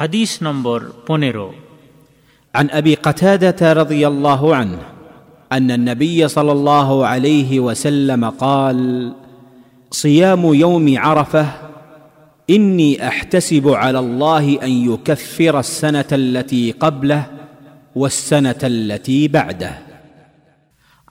হাদিস 0.00 0.30
নম্বর 0.42 0.80
পনেরো 1.06 1.48
عن 2.54 2.66
ابي 2.70 2.94
قتاده 3.06 3.60
رضي 3.72 4.02
الله 4.06 4.56
عنه 4.56 4.78
ان 5.52 5.70
النبي 5.70 6.28
صلى 6.28 6.52
الله 6.52 7.06
عليه 7.06 7.50
وسلم 7.60 8.22
قال 8.30 8.78
صيام 9.92 10.54
يوم 10.54 10.86
عرفه 10.98 11.46
اني 12.50 13.08
احتسب 13.08 13.68
على 13.68 13.98
الله 13.98 14.44
ان 14.62 14.72
يكفر 14.90 15.54
السنه 15.58 16.10
التي 16.12 16.64
قبله 16.72 17.22
والسنه 17.96 18.62
التي 18.64 19.28
بعده 19.28 19.74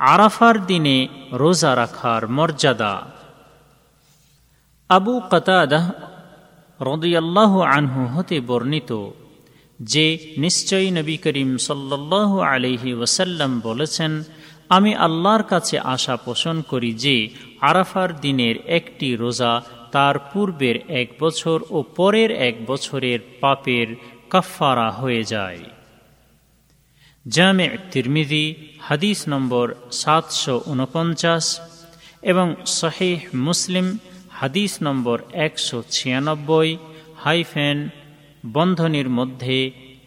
আরাফার 0.00 0.56
দিনে 0.70 0.96
রোজা 1.42 1.72
রাখার 1.82 2.22
মর্যাদা 2.36 2.94
আবু 4.90 5.14
কতাদাহ 5.30 5.84
রদিয়াল্লাহ 6.81 7.59
আনহু 7.59 8.05
হতে 8.05 8.39
বর্ণিত 8.39 9.09
যে, 9.79 10.17
নিশ্চয়ই 10.37 10.91
নবী 10.91 11.17
করিম 11.17 11.57
সাল্লাহ 11.57 12.39
আলহি 12.39 12.93
ওসাল্লাম 12.93 13.59
বলেছেন, 13.59 14.23
আমি 14.69 14.95
আল্লাহর 14.95 15.43
কাছে 15.43 15.79
আশা 15.79 16.15
পোষণ 16.17 16.61
করি 16.61 16.93
যে, 16.93 17.29
আরাফার 17.61 18.19
দিনের 18.19 18.55
একটি 18.67 19.15
রোজা 19.15 19.61
তার 19.91 20.19
পূর্বের 20.19 20.75
এক 20.87 21.09
বছর 21.19 21.61
ও 21.69 21.83
পরের 21.95 22.31
এক 22.31 22.65
বছরের 22.65 23.19
পাপের 23.41 23.95
কাফারা 24.29 24.91
হয়ে 24.91 25.23
যায়। 25.23 25.59
জামে 27.27 27.77
তিরমিদি 27.91 28.55
হাদিস 28.79 29.29
নম্বর 29.29 29.75
সাতশো 29.91 30.61
উনপঞ্চাশ 30.65 31.59
এবং 32.21 32.55
শহীহ 32.65 33.19
মুসলিম 33.33 33.97
হাদিস 34.39 34.73
নম্বর 34.81 35.17
একশো 35.47 35.83
ছিয়ানব্বই 35.91 36.69
হাইফেন 37.17 37.77
বন্ধনীর 38.53 39.09
মধ্যে 39.09 39.57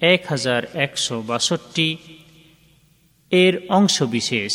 এক 0.00 0.20
হাজার 0.28 0.62
একশো 0.74 1.16
বাষট্টি 1.22 1.88
এর 3.32 3.54
অংশবিশেষ 3.68 4.54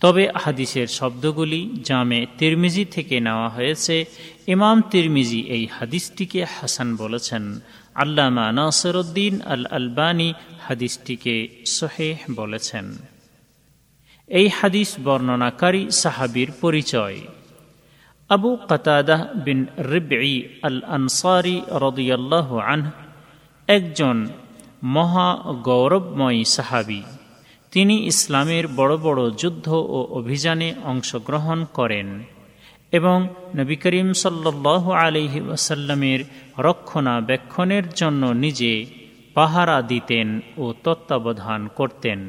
তবে 0.00 0.24
হাদিসের 0.34 0.88
শব্দগুলি 0.88 1.60
জামে 1.84 2.20
তিরমিজি 2.38 2.84
থেকে 2.84 3.16
নেওয়া 3.20 3.48
হয়েছে। 3.48 4.04
ইমাম 4.46 4.76
তিরমিজি 4.90 5.40
এই 5.40 5.64
হাদিসটিকে 5.66 6.44
হাসান 6.44 6.96
বলেছেন। 6.96 7.44
আল্লামা 7.94 8.46
নাসরুদ্দিন 8.52 9.34
আল 9.42 9.64
আলবানী 9.70 10.28
হাদিসটিকে 10.60 11.48
সোহেহ 11.66 12.16
বলেছেন। 12.34 12.86
এই 14.28 14.48
হাদিস 14.48 14.90
বর্ণনাকারী 15.04 15.82
সাহাবির 15.90 16.50
পরিচয়। 16.60 17.18
আবু 18.34 18.50
কতাদাহ 18.68 19.22
বিন 19.44 19.58
রিবঈ 19.92 20.42
আল 20.62 20.78
আনসারি 20.88 21.56
রদিয়াল্লাহ 21.70 22.48
আনহ 22.58 22.90
একজন 23.68 24.16
মহা 24.82 25.28
গৌরবময়ী 25.62 26.44
সাহাবি। 26.44 27.02
তিনি 27.72 27.96
ইসলামের 28.06 28.64
বড় 28.76 28.94
বড় 28.96 29.30
যুদ্ধ 29.30 29.66
ও 29.96 29.98
অভিযানে 30.10 30.74
অংশগ্রহণ 30.84 31.58
করেন 31.72 32.08
এবং 32.92 33.18
নবী 33.56 33.76
করিম 33.76 34.12
সাল্লাহ 34.12 34.84
আলহি 34.90 35.40
ওয়াসাল্লামের 35.40 36.20
রক্ষণাবেক্ষণের 36.58 37.84
জন্য 37.88 38.26
নিজে 38.44 38.72
পাহারা 39.34 39.82
দিতেন 39.82 40.40
ও 40.56 40.64
তত্ত্বাবধান 40.84 41.68
করতেন। 41.74 42.20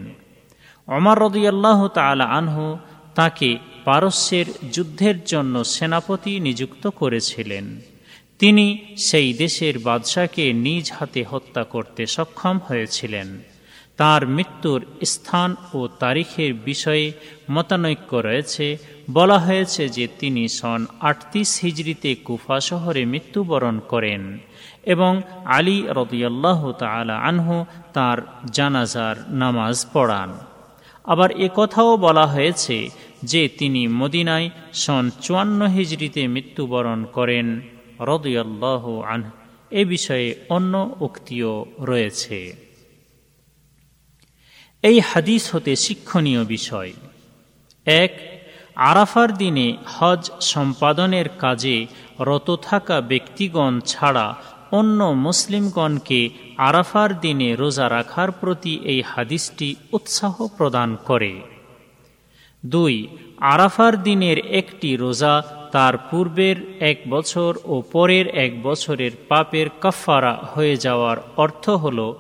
অমর 0.88 1.18
রদিয়াল্লাহ 1.20 1.88
তালা 1.88 2.26
আনহু 2.40 2.78
তাকে 3.16 3.50
পারস্যের 3.86 4.46
যুদ্ধের 4.72 5.24
জন্য 5.24 5.64
সেনাপতি 5.64 6.40
নিযুক্ত 6.40 6.88
করেছিলেন। 6.88 7.80
তিনি 8.40 8.86
সেই 8.98 9.34
দেশের 9.34 9.80
বাদশাকে 9.80 10.54
নিজ 10.54 10.92
হাতে 11.00 11.24
হত্যা 11.32 11.64
করতে 11.64 12.06
সক্ষম 12.06 12.60
হয়েছিলেন। 12.68 13.42
তার 13.98 14.28
মৃত্যুর 14.28 14.86
স্থান 15.06 15.56
ও 15.74 15.88
তারিখের 16.00 16.54
বিষয়ে 16.54 17.12
মতানৈক্য 17.52 18.16
রয়েছে। 18.16 18.78
বলা 19.12 19.38
হয়েছে 19.40 19.90
যে 19.90 20.08
তিনি 20.20 20.48
সন 20.48 20.86
আটত্রিশ 21.00 21.60
হিজড়িতে 21.60 22.16
কুফা 22.16 22.60
শহরে 22.60 23.06
মৃত্যুবরণ 23.06 23.80
করেন 23.80 24.38
এবং 24.84 25.22
আলী 25.46 25.84
রদিয়াল্লাহ 25.88 26.72
তালা 26.72 27.16
আনহু 27.20 27.66
তার 27.94 28.18
জানাজার 28.52 29.16
নামাজ 29.30 29.86
পড়ান। 29.94 30.38
আবার 31.04 31.30
কথাও 31.56 31.98
বলা 31.98 32.26
হয়েছে 32.28 32.90
যে 33.24 33.48
তিনি 33.48 33.88
মদিনায় 33.88 34.50
সন 34.74 35.10
চুয়ান্ন 35.22 35.68
হিজড়িতে 35.68 36.28
মৃত্যুবরণ 36.28 37.06
করেন, 37.06 37.62
রদিয়াল্লাহ 38.00 39.02
আনহ। 39.02 39.30
এ 39.72 39.86
বিষয়ে 39.86 40.36
অন্য 40.50 40.96
উক্তিও 41.00 41.66
রয়েছে। 41.80 42.54
এই 44.82 45.00
হাদিস 45.00 45.56
হতে 45.56 45.76
শিক্ষণীয় 45.76 46.46
বিষয়। 46.46 46.94
এক, 47.86 48.44
আরাফার 48.76 49.38
দিনে 49.38 49.78
হজ 49.86 50.32
সম্পাদনের 50.42 51.30
কাজে 51.30 51.88
রত 52.20 52.60
থাকা 52.62 53.02
ব্যক্তিগণ 53.02 53.80
ছাড়া 53.80 54.36
অন্য 54.72 55.04
মুসলিমগণকে 55.04 56.30
আরাফার 56.58 57.20
দিনে 57.20 57.56
রোজা 57.56 57.90
রাখার 57.90 58.32
প্রতি 58.32 58.80
এই 58.84 59.02
হাদিসটি 59.02 59.76
উৎসাহ 59.92 60.48
প্রদান 60.58 60.96
করে। 60.96 61.42
দুই, 62.66 63.08
আরাফার 63.40 64.04
দিনের 64.04 64.38
একটি 64.38 64.96
রোজা 64.96 65.44
তার 65.72 65.98
পূর্বের 65.98 66.56
এক 66.80 66.98
বছর 67.10 67.58
ও 67.64 67.82
পরের 67.92 68.28
এক 68.28 68.64
বছরের 68.64 69.12
পাপের 69.28 69.68
কাফারা 69.82 70.34
হয়ে 70.54 70.78
যাওয়ার 70.78 71.18
অর্থ 71.38 71.70
হল 71.70 72.14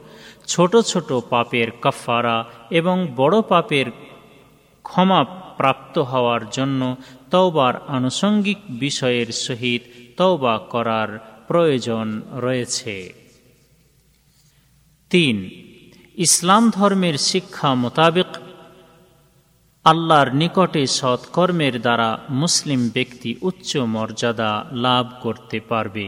ছোট 0.47 0.77
ছোট 0.77 1.11
পাপের 1.29 1.71
কাফারা 1.81 2.45
এবং 2.69 3.07
বড় 3.15 3.41
পাপের 3.41 3.85
ক্ষমা 4.83 5.23
প্রাপ্ত 5.57 5.99
হওয়ার 5.99 6.49
জন্য 6.49 6.95
তওবার 7.31 7.73
আনুষঙ্গিক 7.87 8.57
বিষয়ের 8.69 9.31
সহিত 9.31 9.81
তওবা 10.17 10.57
করার 10.69 11.09
প্রয়োজন 11.47 12.21
রয়েছে। 12.31 13.13
তিন, 15.09 15.49
ইসলাম 16.17 16.69
ধর্মের 16.69 17.17
শিক্ষা 17.17 17.73
মোতাবেক 17.73 18.29
আল্লাহর 19.85 20.29
নিকটে 20.33 20.87
সৎকর্মের 20.87 21.75
দ্বারা 21.81 22.09
মুসলিম 22.31 22.81
ব্যক্তি 22.93 23.29
উচ্চ 23.41 23.77
মর্যাদা 23.77 24.51
লাভ 24.75 25.05
করতে 25.21 25.57
পারবে। 25.69 26.07